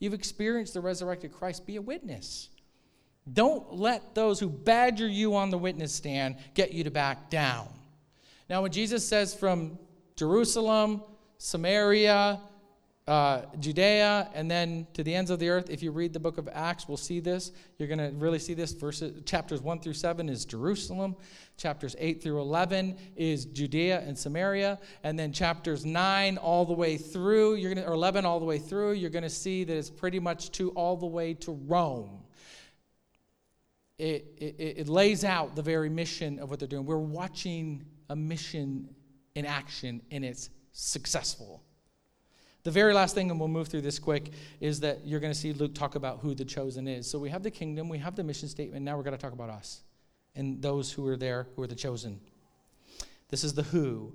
[0.00, 1.66] You've experienced the resurrected Christ.
[1.66, 2.50] Be a witness.
[3.32, 7.68] Don't let those who badger you on the witness stand get you to back down.
[8.50, 9.78] Now, when Jesus says from
[10.16, 11.02] Jerusalem,
[11.38, 12.40] Samaria,
[13.06, 15.68] uh, Judea and then to the ends of the earth.
[15.68, 17.52] If you read the book of Acts, we'll see this.
[17.78, 18.72] You're going to really see this.
[18.72, 21.14] Verses, chapters 1 through 7 is Jerusalem.
[21.58, 24.78] Chapters 8 through 11 is Judea and Samaria.
[25.02, 28.58] And then chapters 9 all the way through, you're to, or 11 all the way
[28.58, 32.22] through, you're going to see that it's pretty much to all the way to Rome.
[33.98, 36.86] It, it, it lays out the very mission of what they're doing.
[36.86, 38.88] We're watching a mission
[39.34, 41.63] in action, and it's successful.
[42.64, 45.38] The very last thing, and we'll move through this quick, is that you're going to
[45.38, 47.08] see Luke talk about who the chosen is.
[47.08, 49.34] So we have the kingdom, we have the mission statement, now we're going to talk
[49.34, 49.82] about us
[50.34, 52.20] and those who are there who are the chosen.
[53.28, 54.14] This is the who.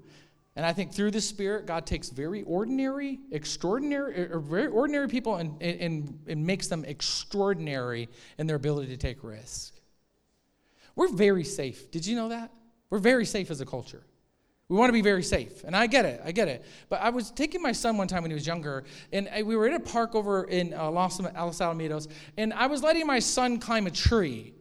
[0.56, 5.36] And I think through the Spirit, God takes very ordinary, extraordinary, or very ordinary people
[5.36, 9.76] and, and, and makes them extraordinary in their ability to take risk.
[10.96, 11.92] We're very safe.
[11.92, 12.52] Did you know that?
[12.90, 14.04] We're very safe as a culture.
[14.70, 15.64] We want to be very safe.
[15.64, 16.22] And I get it.
[16.24, 16.64] I get it.
[16.90, 19.68] But I was taking my son one time when he was younger, and we were
[19.68, 23.60] in a park over in uh, Los, Los Alamitos, and I was letting my son
[23.60, 24.54] climb a tree.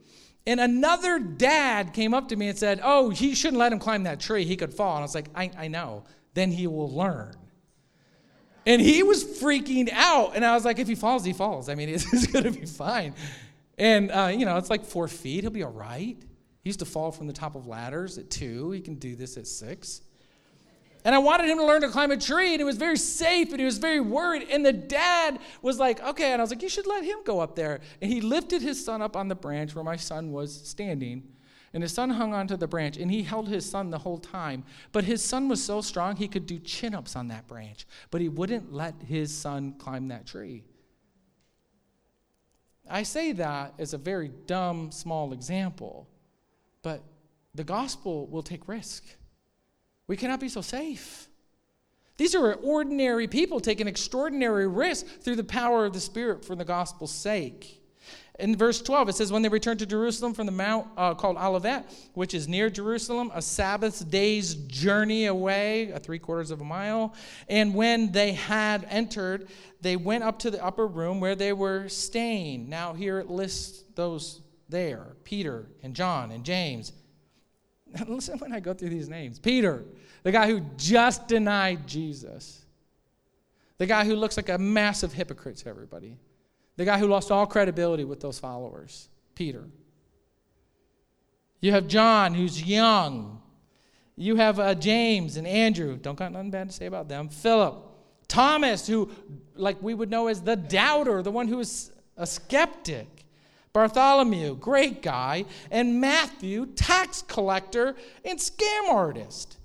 [0.47, 4.05] And another dad came up to me and said, Oh, he shouldn't let him climb
[4.05, 4.45] that tree.
[4.45, 4.95] He could fall.
[4.95, 6.05] And I was like, I, I know.
[6.33, 7.35] Then he will learn.
[8.65, 10.33] And he was freaking out.
[10.35, 11.69] And I was like, If he falls, he falls.
[11.69, 13.15] I mean, it's, going to be fine.
[13.77, 15.45] And, uh, you know, it's like four feet.
[15.45, 16.17] He'll be all right.
[16.63, 18.71] He used to fall from the top of ladders at two.
[18.71, 20.03] He can do this at six.
[21.05, 23.51] And I wanted him to learn to climb a tree, and it was very safe,
[23.51, 24.49] and he was very worried.
[24.51, 26.33] And the dad was like, okay.
[26.33, 27.81] And I was like, you should let him go up there.
[28.03, 31.23] And he lifted his son up on the branch where my son was standing.
[31.73, 34.65] And his son hung onto the branch, and he held his son the whole time.
[34.91, 37.87] But his son was so strong, he could do chin ups on that branch.
[38.11, 40.65] But he wouldn't let his son climb that tree.
[42.91, 46.09] I say that as a very dumb, small example.
[46.89, 47.03] But
[47.55, 49.05] the gospel will take risk.
[50.07, 51.29] We cannot be so safe.
[52.17, 56.65] These are ordinary people taking extraordinary risk through the power of the Spirit for the
[56.65, 57.83] gospel's sake.
[58.39, 61.37] In verse 12, it says, When they returned to Jerusalem from the mount uh, called
[61.37, 66.65] Olivet, which is near Jerusalem, a Sabbath day's journey away, a three quarters of a
[66.65, 67.15] mile.
[67.51, 69.49] And when they had entered,
[69.83, 72.71] they went up to the upper room where they were staying.
[72.71, 76.93] Now, here it lists those there Peter and John and James.
[78.07, 79.85] Listen when I go through these names Peter,
[80.23, 82.65] the guy who just denied Jesus,
[83.79, 86.19] the guy who looks like a massive hypocrite to everybody,
[86.77, 89.69] the guy who lost all credibility with those followers, Peter.
[91.61, 93.43] You have John, who's young,
[94.17, 95.97] You have uh, James and Andrew.
[95.97, 97.29] Don't got nothing bad to say about them.
[97.29, 97.77] Philip,
[98.27, 99.11] Thomas, who,
[99.55, 103.18] like we would know as the doubter, the one who is a skeptic.
[103.79, 105.45] Bartholomew, great guy.
[105.71, 109.57] And Matthew, tax collector and scam artist.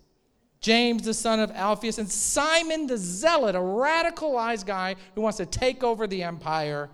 [0.60, 1.98] James, the son of Alphaeus.
[1.98, 6.92] And Simon the Zealot, a radicalized guy who wants to take over the empire.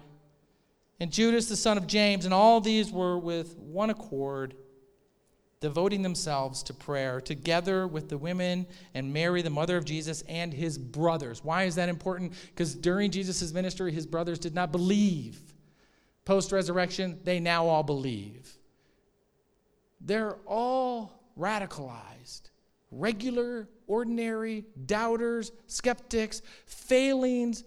[1.02, 2.24] And Judas, the son of James.
[2.24, 4.56] And all these were with one accord
[5.60, 10.54] devoting themselves to prayer together with the women and Mary, the mother of Jesus, and
[10.54, 11.44] his brothers.
[11.44, 12.32] Why is that important?
[12.46, 15.49] Because during Jesus' ministry, his brothers did not believe.
[16.30, 18.48] Post resurrection, they now all believe.
[20.00, 22.52] They're all radicalized,
[22.92, 27.64] regular, ordinary doubters, skeptics, failings.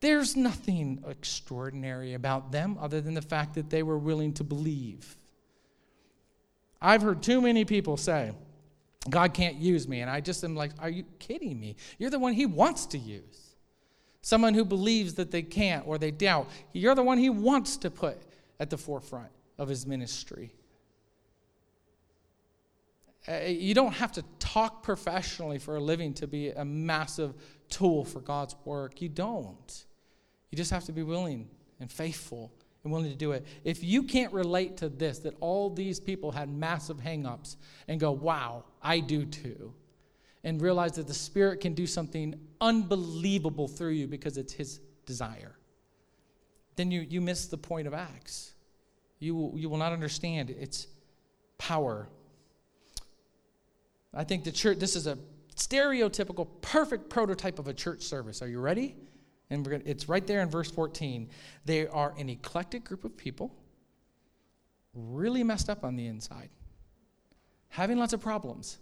[0.00, 5.18] There's nothing extraordinary about them other than the fact that they were willing to believe.
[6.80, 8.32] I've heard too many people say,
[9.10, 10.00] God can't use me.
[10.00, 11.76] And I just am like, are you kidding me?
[11.98, 13.43] You're the one He wants to use.
[14.24, 16.48] Someone who believes that they can't or they doubt.
[16.72, 18.16] You're the one He wants to put
[18.58, 20.54] at the forefront of His ministry.
[23.28, 27.34] Uh, you don't have to talk professionally for a living to be a massive
[27.68, 29.02] tool for God's work.
[29.02, 29.84] You don't.
[30.50, 31.46] You just have to be willing
[31.78, 32.50] and faithful
[32.82, 33.46] and willing to do it.
[33.62, 37.56] If you can't relate to this, that all these people had massive hangups
[37.88, 39.74] and go, wow, I do too,
[40.44, 45.56] and realize that the Spirit can do something unbelievable through you because it's His desire,
[46.76, 48.54] then you, you miss the point of Acts.
[49.18, 50.86] You will, you will not understand its
[51.56, 52.08] power.
[54.12, 55.16] I think the church, this is a
[55.56, 58.42] stereotypical, perfect prototype of a church service.
[58.42, 58.96] Are you ready?
[59.50, 61.28] And gonna, it's right there in verse 14.
[61.64, 63.54] They are an eclectic group of people,
[64.94, 66.50] really messed up on the inside,
[67.68, 68.78] having lots of problems,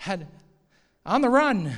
[0.00, 0.26] had
[1.04, 1.76] on the run.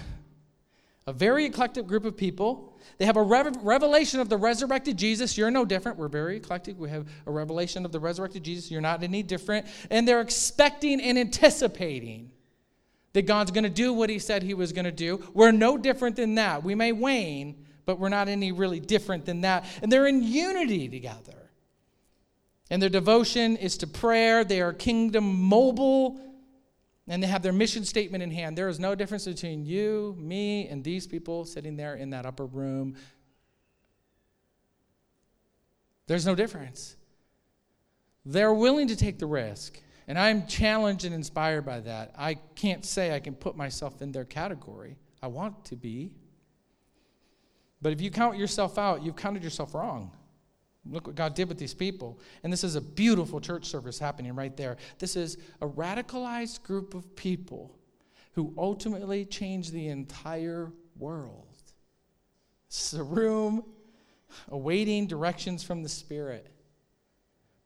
[1.09, 2.79] A very eclectic group of people.
[2.99, 5.37] They have a rev- revelation of the resurrected Jesus.
[5.37, 5.99] You're no different.
[5.99, 6.79] We're very eclectic.
[6.79, 8.71] We have a revelation of the resurrected Jesus.
[8.71, 9.67] You're not any different.
[9.91, 12.31] And they're expecting and anticipating
[13.13, 15.21] that God's going to do what he said he was going to do.
[15.35, 16.63] We're no different than that.
[16.63, 19.65] We may wane, but we're not any really different than that.
[19.83, 21.51] And they're in unity together.
[22.71, 24.45] And their devotion is to prayer.
[24.45, 26.21] They are kingdom mobile,
[27.09, 28.57] and they have their mission statement in hand.
[28.57, 32.47] There is no difference between you, me, and these people sitting there in that upper
[32.47, 32.95] room.
[36.07, 36.97] There's no difference.
[38.25, 39.81] They're willing to take the risk.
[40.07, 42.13] And I'm challenged and inspired by that.
[42.17, 44.97] I can't say I can put myself in their category.
[45.23, 46.13] I want to be.
[47.81, 50.13] But if you count yourself out, you've counted yourself wrong.
[50.91, 52.19] Look what God did with these people.
[52.43, 54.77] And this is a beautiful church service happening right there.
[54.99, 57.79] This is a radicalized group of people
[58.33, 61.47] who ultimately changed the entire world.
[62.69, 63.65] This is a room
[64.49, 66.51] awaiting directions from the Spirit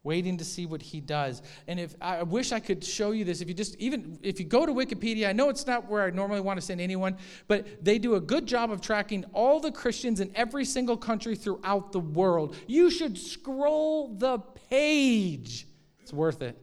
[0.07, 1.43] waiting to see what he does.
[1.67, 4.47] And if I wish I could show you this, if you just even if you
[4.47, 7.17] go to Wikipedia, I know it's not where I normally want to send anyone,
[7.49, 11.35] but they do a good job of tracking all the Christians in every single country
[11.35, 12.57] throughout the world.
[12.69, 14.39] You should scroll the
[14.71, 15.67] page.
[16.01, 16.57] It's worth it.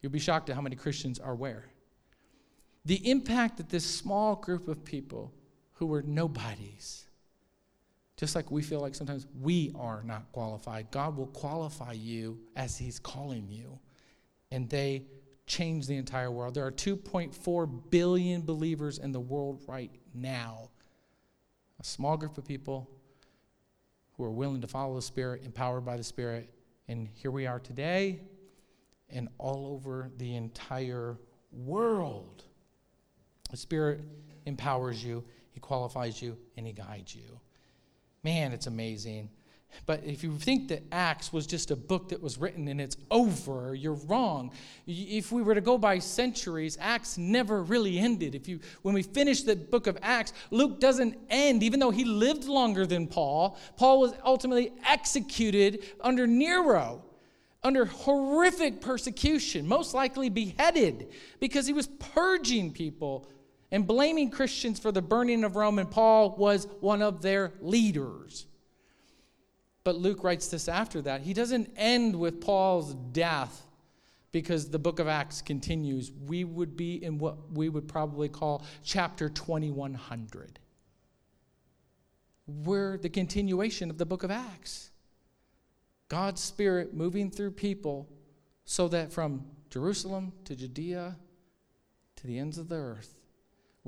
[0.00, 1.66] You'll be shocked at how many Christians are where.
[2.86, 5.34] The impact that this small group of people
[5.74, 7.07] who were nobodies
[8.18, 12.76] just like we feel like sometimes we are not qualified, God will qualify you as
[12.76, 13.78] He's calling you.
[14.50, 15.04] And they
[15.46, 16.54] change the entire world.
[16.54, 20.68] There are 2.4 billion believers in the world right now.
[21.80, 22.90] A small group of people
[24.16, 26.52] who are willing to follow the Spirit, empowered by the Spirit.
[26.88, 28.22] And here we are today
[29.10, 31.16] and all over the entire
[31.52, 32.42] world.
[33.50, 34.00] The Spirit
[34.44, 37.38] empowers you, He qualifies you, and He guides you.
[38.22, 39.30] Man, it's amazing.
[39.86, 42.96] But if you think that Acts was just a book that was written and it's
[43.10, 44.50] over, you're wrong.
[44.86, 48.34] If we were to go by centuries, Acts never really ended.
[48.34, 52.04] If you when we finish the book of Acts, Luke doesn't end even though he
[52.04, 53.58] lived longer than Paul.
[53.76, 57.02] Paul was ultimately executed under Nero
[57.64, 61.08] under horrific persecution, most likely beheaded
[61.40, 63.26] because he was purging people
[63.70, 68.46] and blaming Christians for the burning of Rome, and Paul was one of their leaders.
[69.84, 71.22] But Luke writes this after that.
[71.22, 73.66] He doesn't end with Paul's death
[74.32, 76.12] because the book of Acts continues.
[76.26, 80.58] We would be in what we would probably call chapter 2100.
[82.46, 84.90] We're the continuation of the book of Acts.
[86.08, 88.08] God's Spirit moving through people
[88.64, 91.16] so that from Jerusalem to Judea
[92.16, 93.17] to the ends of the earth.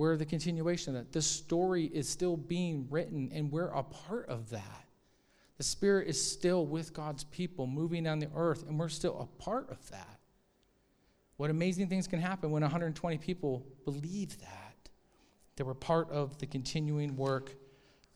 [0.00, 1.12] We're the continuation of that.
[1.12, 4.86] The story is still being written, and we're a part of that.
[5.58, 9.42] The Spirit is still with God's people moving on the earth, and we're still a
[9.42, 10.18] part of that.
[11.36, 14.88] What amazing things can happen when 120 people believe that.
[15.56, 17.54] They were part of the continuing work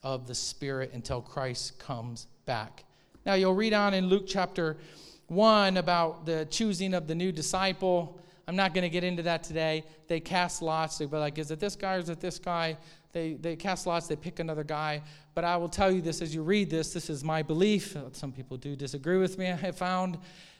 [0.03, 2.85] of the Spirit until Christ comes back.
[3.27, 4.79] Now, you'll read on in Luke chapter
[5.27, 8.19] 1 about the choosing of the new disciple.
[8.47, 9.85] I'm not going to get into that today.
[10.07, 10.99] They cast lots.
[10.99, 12.77] They be like, is it this guy or is it this guy?
[13.13, 15.03] They, they cast lots, they pick another guy.
[15.35, 17.97] But I will tell you this as you read this this is my belief.
[18.13, 20.19] Some people do disagree with me, I have found,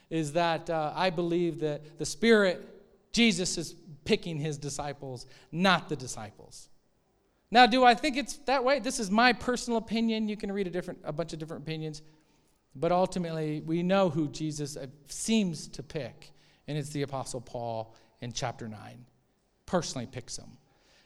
[0.09, 2.65] is that uh, I believe that the Spirit,
[3.11, 3.75] Jesus, is
[4.05, 6.69] picking his disciples, not the disciples.
[7.51, 8.79] Now, do I think it's that way?
[8.79, 10.27] This is my personal opinion.
[10.27, 12.01] You can read a, different, a bunch of different opinions.
[12.75, 16.31] But ultimately, we know who Jesus uh, seems to pick,
[16.67, 19.05] and it's the Apostle Paul in chapter 9.
[19.65, 20.57] Personally picks him.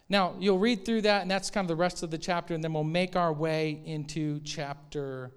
[0.10, 2.64] Now, you'll read through that, and that's kind of the rest of the chapter, and
[2.64, 5.32] then we'll make our way into chapter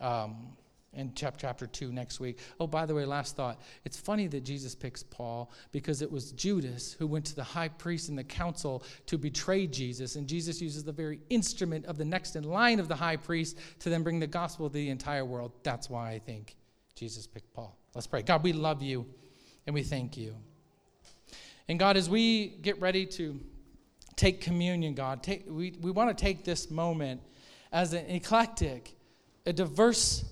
[0.00, 0.56] um,
[0.94, 2.38] in chapter 2 next week.
[2.58, 3.60] Oh, by the way, last thought.
[3.84, 7.68] It's funny that Jesus picks Paul because it was Judas who went to the high
[7.68, 12.04] priest and the council to betray Jesus, and Jesus uses the very instrument of the
[12.04, 15.24] next in line of the high priest to then bring the gospel to the entire
[15.24, 15.52] world.
[15.62, 16.56] That's why I think
[16.96, 17.78] Jesus picked Paul.
[17.94, 18.22] Let's pray.
[18.22, 19.06] God, we love you
[19.66, 20.34] and we thank you.
[21.68, 23.40] And God, as we get ready to
[24.16, 27.20] take communion, God, take, we, we want to take this moment
[27.72, 28.94] as an eclectic,
[29.46, 30.24] a diverse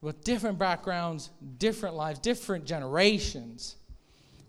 [0.00, 3.76] with different backgrounds, different lives, different generations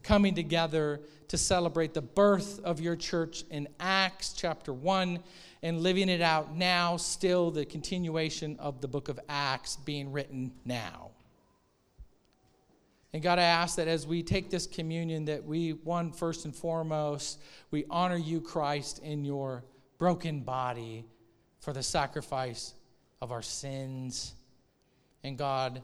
[0.03, 5.19] coming together to celebrate the birth of your church in Acts chapter 1
[5.63, 10.51] and living it out now, still the continuation of the book of Acts being written
[10.65, 11.10] now.
[13.13, 16.55] And God, I ask that as we take this communion, that we, one, first and
[16.55, 19.65] foremost, we honor you, Christ, in your
[19.97, 21.05] broken body
[21.59, 22.73] for the sacrifice
[23.21, 24.33] of our sins
[25.23, 25.81] and God,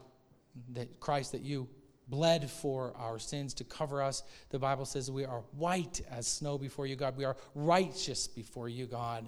[0.72, 1.68] that Christ, that you
[2.08, 4.22] bled for our sins to cover us.
[4.48, 7.16] The Bible says we are white as snow before you, God.
[7.16, 9.26] We are righteous before you, God,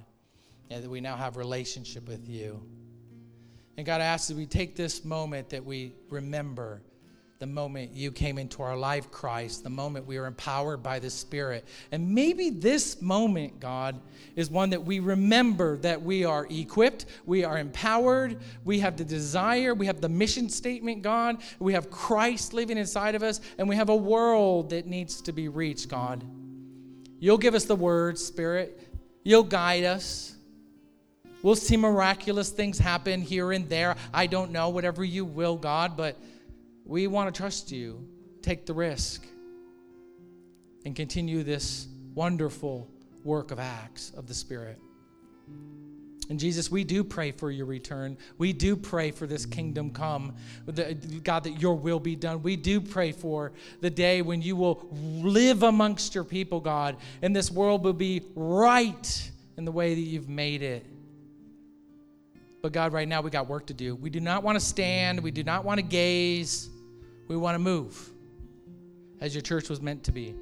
[0.70, 2.62] and that we now have relationship with you.
[3.76, 6.82] And God, I ask that we take this moment that we remember
[7.40, 11.08] the moment you came into our life, Christ, the moment we were empowered by the
[11.08, 11.64] Spirit.
[11.90, 13.98] And maybe this moment, God,
[14.36, 18.36] is one that we remember that we are equipped, we are empowered,
[18.66, 23.14] we have the desire, we have the mission statement, God, we have Christ living inside
[23.14, 26.22] of us, and we have a world that needs to be reached, God.
[27.20, 28.78] You'll give us the word, Spirit.
[29.24, 30.36] You'll guide us.
[31.42, 33.96] We'll see miraculous things happen here and there.
[34.12, 36.18] I don't know, whatever you will, God, but
[36.90, 38.04] we want to trust you.
[38.42, 39.24] Take the risk
[40.84, 42.90] and continue this wonderful
[43.22, 44.76] work of acts of the Spirit.
[46.30, 48.18] And Jesus, we do pray for your return.
[48.38, 50.34] We do pray for this kingdom come.
[51.22, 52.42] God, that your will be done.
[52.42, 57.36] We do pray for the day when you will live amongst your people, God, and
[57.36, 60.84] this world will be right in the way that you've made it.
[62.62, 63.94] But God, right now we got work to do.
[63.94, 66.69] We do not want to stand, we do not want to gaze.
[67.30, 68.10] We want to move
[69.20, 70.34] as your church was meant to be.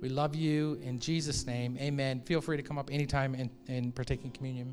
[0.00, 1.76] We love you in Jesus' name.
[1.80, 2.20] Amen.
[2.20, 4.72] Feel free to come up anytime and, and partake in communion.